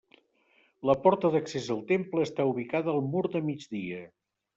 [0.89, 4.01] La porta d'accés al temple està ubicada al mur de migdia.